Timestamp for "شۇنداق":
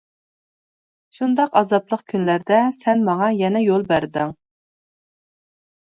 1.17-1.59